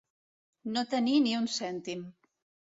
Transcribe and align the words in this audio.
No 0.77 0.85
tenir 0.95 1.19
ni 1.27 1.37
un 1.43 1.47
cèntim. 1.59 2.05